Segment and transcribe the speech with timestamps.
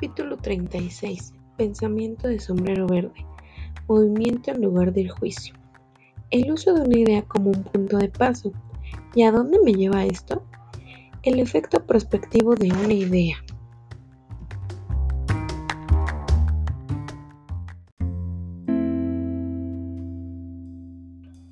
[0.00, 1.32] Capítulo 36.
[1.56, 3.26] Pensamiento de sombrero verde.
[3.88, 5.56] Movimiento en lugar del juicio.
[6.30, 8.52] El uso de una idea como un punto de paso.
[9.16, 10.44] ¿Y a dónde me lleva esto?
[11.24, 13.38] El efecto prospectivo de una idea.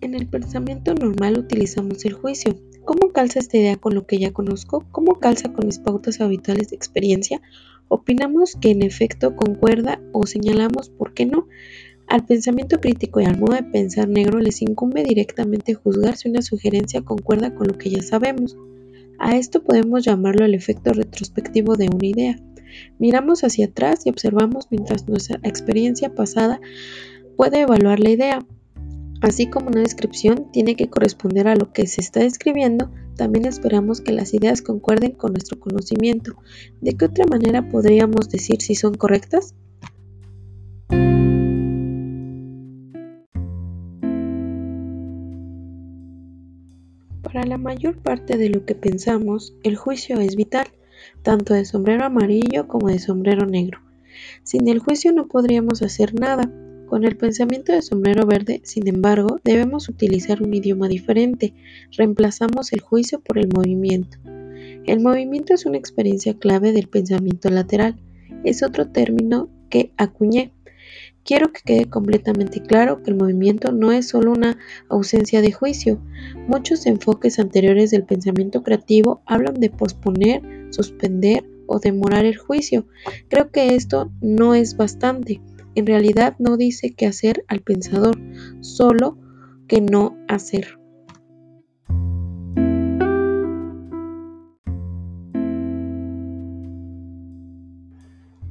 [0.00, 2.56] En el pensamiento normal utilizamos el juicio.
[2.86, 4.86] ¿Cómo calza esta idea con lo que ya conozco?
[4.92, 7.42] ¿Cómo calza con mis pautas habituales de experiencia?
[7.92, 11.48] Opinamos que en efecto concuerda o señalamos por qué no.
[12.06, 16.40] Al pensamiento crítico y al modo de pensar negro les incumbe directamente juzgar si una
[16.40, 18.56] sugerencia concuerda con lo que ya sabemos.
[19.18, 22.36] A esto podemos llamarlo el efecto retrospectivo de una idea.
[23.00, 26.60] Miramos hacia atrás y observamos mientras nuestra experiencia pasada
[27.36, 28.46] puede evaluar la idea.
[29.20, 34.00] Así como una descripción tiene que corresponder a lo que se está describiendo, también esperamos
[34.00, 36.36] que las ideas concuerden con nuestro conocimiento.
[36.80, 39.54] ¿De qué otra manera podríamos decir si son correctas?
[47.22, 50.68] Para la mayor parte de lo que pensamos, el juicio es vital,
[51.22, 53.80] tanto de sombrero amarillo como de sombrero negro.
[54.44, 56.50] Sin el juicio no podríamos hacer nada,
[56.90, 61.54] con el pensamiento de sombrero verde, sin embargo, debemos utilizar un idioma diferente.
[61.96, 64.18] Reemplazamos el juicio por el movimiento.
[64.84, 67.94] El movimiento es una experiencia clave del pensamiento lateral.
[68.42, 70.52] Es otro término que acuñé.
[71.22, 76.02] Quiero que quede completamente claro que el movimiento no es solo una ausencia de juicio.
[76.48, 82.86] Muchos enfoques anteriores del pensamiento creativo hablan de posponer, suspender o demorar el juicio.
[83.28, 85.40] Creo que esto no es bastante.
[85.74, 88.18] En realidad no dice qué hacer al pensador,
[88.60, 89.18] solo
[89.68, 90.80] que no hacer.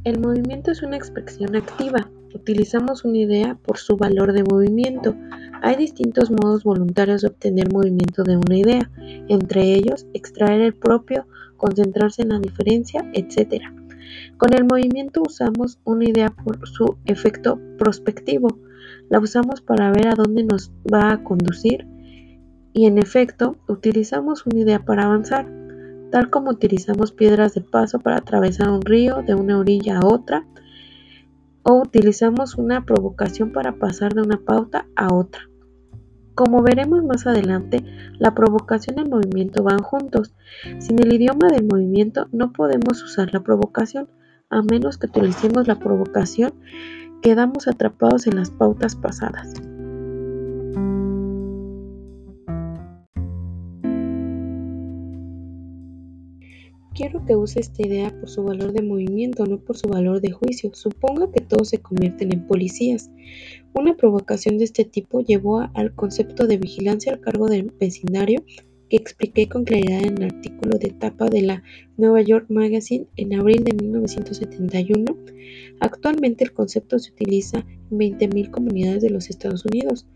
[0.05, 2.09] El movimiento es una expresión activa.
[2.33, 5.15] Utilizamos una idea por su valor de movimiento.
[5.61, 8.89] Hay distintos modos voluntarios de obtener movimiento de una idea,
[9.27, 11.27] entre ellos extraer el propio,
[11.57, 13.61] concentrarse en la diferencia, etc.
[14.37, 18.59] Con el movimiento usamos una idea por su efecto prospectivo.
[19.09, 21.87] La usamos para ver a dónde nos va a conducir
[22.73, 25.47] y en efecto utilizamos una idea para avanzar,
[26.11, 30.45] tal como utilizamos piedras de paso para atravesar un río de una orilla a otra
[31.63, 35.41] o utilizamos una provocación para pasar de una pauta a otra.
[36.39, 37.83] Como veremos más adelante,
[38.17, 40.33] la provocación y el movimiento van juntos.
[40.79, 44.07] Sin el idioma del movimiento no podemos usar la provocación,
[44.49, 46.53] a menos que utilicemos la provocación,
[47.21, 49.51] quedamos atrapados en las pautas pasadas.
[56.93, 60.31] Quiero que use esta idea por su valor de movimiento, no por su valor de
[60.31, 60.71] juicio.
[60.73, 63.09] Suponga que todos se convierten en policías.
[63.73, 68.43] Una provocación de este tipo llevó al concepto de vigilancia al cargo del vecindario
[68.89, 71.63] que expliqué con claridad en el artículo de tapa de la
[71.97, 75.15] New York Magazine en abril de 1971.
[75.79, 80.07] Actualmente el concepto se utiliza en 20.000 comunidades de los Estados Unidos.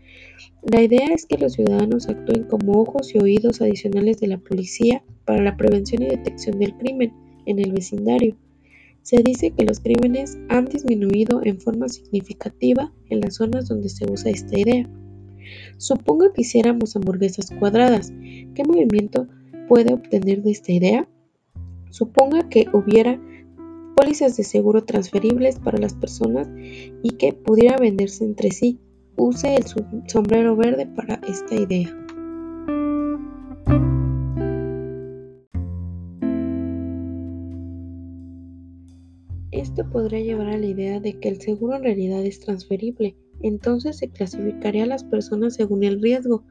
[0.62, 5.02] La idea es que los ciudadanos actúen como ojos y oídos adicionales de la policía
[5.24, 7.12] para la prevención y detección del crimen
[7.46, 8.36] en el vecindario.
[9.02, 14.10] Se dice que los crímenes han disminuido en forma significativa en las zonas donde se
[14.10, 14.88] usa esta idea.
[15.78, 18.12] Suponga que hiciéramos hamburguesas cuadradas.
[18.54, 19.28] ¿Qué movimiento
[19.68, 21.08] puede obtener de esta idea?
[21.90, 23.20] Suponga que hubiera
[23.94, 26.48] pólizas de seguro transferibles para las personas
[27.02, 28.80] y que pudiera venderse entre sí.
[29.16, 29.64] Use el
[30.08, 31.96] sombrero verde para esta idea.
[39.52, 43.16] Esto podría llevar a la idea de que el seguro en realidad es transferible,
[43.46, 46.44] entonces se clasificaría a las personas según el riesgo.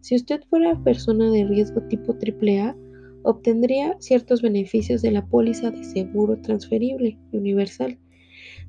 [0.00, 2.76] Si usted fuera persona de riesgo tipo AAA,
[3.22, 7.98] obtendría ciertos beneficios de la póliza de seguro transferible universal.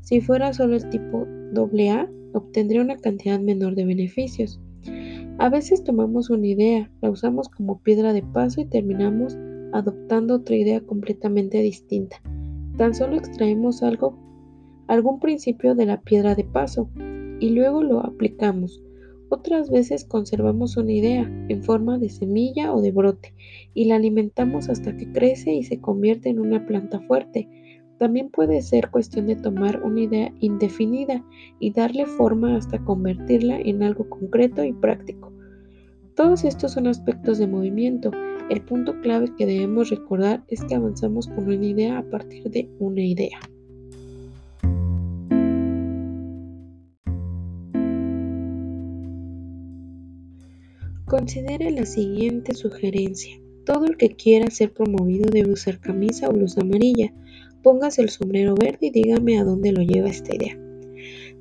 [0.01, 4.59] Si fuera solo el tipo AA, obtendría una cantidad menor de beneficios.
[5.37, 9.37] A veces tomamos una idea, la usamos como piedra de paso y terminamos
[9.73, 12.21] adoptando otra idea completamente distinta.
[12.77, 14.17] Tan solo extraemos algo,
[14.87, 16.89] algún principio de la piedra de paso
[17.41, 18.81] y luego lo aplicamos.
[19.27, 23.33] Otras veces conservamos una idea en forma de semilla o de brote
[23.73, 27.49] y la alimentamos hasta que crece y se convierte en una planta fuerte.
[27.97, 31.25] También puede ser cuestión de tomar una idea indefinida
[31.59, 35.33] y darle forma hasta convertirla en algo concreto y práctico.
[36.15, 38.11] Todos estos son aspectos de movimiento
[38.51, 42.69] el punto clave que debemos recordar es que avanzamos con una idea a partir de
[42.79, 43.39] una idea.
[51.11, 53.37] Considere la siguiente sugerencia.
[53.65, 57.13] Todo el que quiera ser promovido debe usar camisa o blusa amarilla.
[57.61, 60.57] Póngase el sombrero verde y dígame a dónde lo lleva esta idea.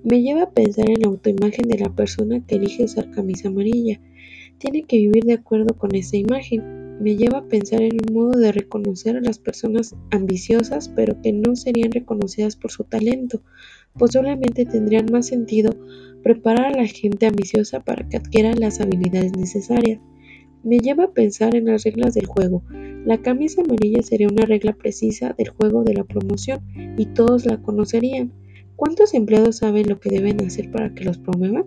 [0.02, 4.00] Me lleva a pensar en la autoimagen de la persona que elige usar camisa amarilla.
[4.58, 6.98] Tiene que vivir de acuerdo con esa imagen.
[7.00, 11.32] Me lleva a pensar en un modo de reconocer a las personas ambiciosas pero que
[11.32, 13.40] no serían reconocidas por su talento.
[13.98, 15.74] Posiblemente tendrían más sentido
[16.22, 20.00] preparar a la gente ambiciosa para que adquiera las habilidades necesarias.
[20.62, 22.62] Me lleva a pensar en las reglas del juego.
[23.04, 26.60] La camisa amarilla sería una regla precisa del juego de la promoción
[26.98, 28.32] y todos la conocerían.
[28.76, 31.64] ¿Cuántos empleados saben lo que deben hacer para que los promuevan?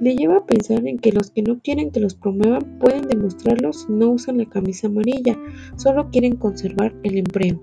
[0.00, 3.72] Me lleva a pensar en que los que no quieren que los promuevan pueden demostrarlo
[3.72, 5.38] si no usan la camisa amarilla,
[5.76, 7.62] solo quieren conservar el empleo.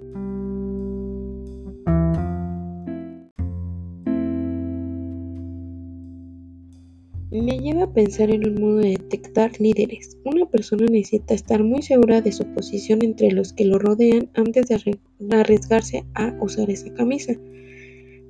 [7.32, 10.18] Me lleva a pensar en un modo de detectar líderes.
[10.26, 14.66] Una persona necesita estar muy segura de su posición entre los que lo rodean antes
[14.68, 14.98] de
[15.38, 17.34] arriesgarse a usar esa camisa.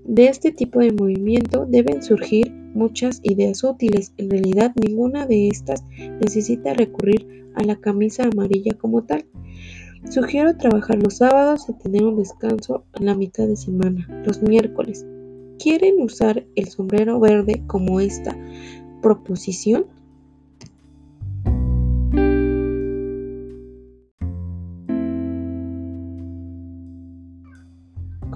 [0.04, 4.12] De este tipo de movimiento deben surgir muchas ideas útiles.
[4.18, 5.82] En realidad ninguna de estas
[6.20, 9.24] necesita recurrir a la camisa amarilla como tal.
[10.10, 15.06] Sugiero trabajar los sábados y tener un descanso a la mitad de semana, los miércoles.
[15.58, 18.38] ¿Quieren usar el sombrero verde como esta
[19.02, 19.86] proposición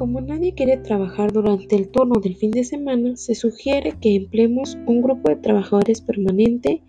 [0.04, 4.77] Como nadie quiere trabajar durante el turno del fin de semana, se sugiere que empleemos
[4.86, 6.81] un grupo de trabajadores permanente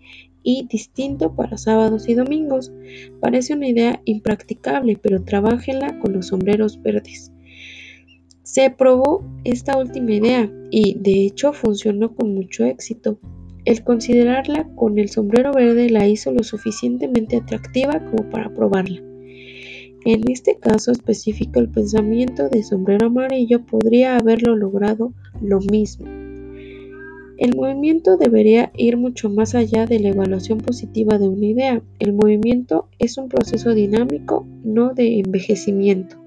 [0.43, 2.73] y distinto para sábados y domingos.
[3.21, 7.31] Parece una idea impracticable, pero trabájenla con los sombreros verdes.
[8.43, 13.17] Se probó esta última idea y de hecho funcionó con mucho éxito.
[13.65, 19.01] El considerarla con el sombrero verde la hizo lo suficientemente atractiva como para probarla.
[20.05, 26.05] En este caso específico, el pensamiento de sombrero amarillo podría haberlo logrado lo mismo.
[27.37, 31.81] El movimiento debería ir mucho más allá de la evaluación positiva de una idea.
[31.97, 36.24] El movimiento es un proceso dinámico, no de envejecimiento.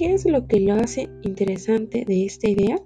[0.00, 2.80] ¿Qué es lo que lo hace interesante de esta idea?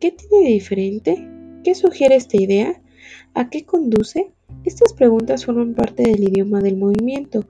[0.00, 1.28] ¿Qué tiene de diferente?
[1.62, 2.82] ¿Qué sugiere esta idea?
[3.34, 4.32] ¿A qué conduce?
[4.64, 7.46] Estas preguntas forman parte del idioma del movimiento.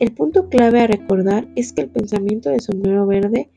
[0.00, 3.48] El punto clave a recordar es que el pensamiento de sombrero verde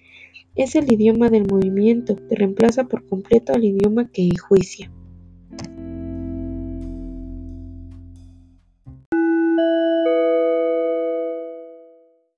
[0.54, 4.92] es el idioma del movimiento que reemplaza por completo al idioma que enjuicia.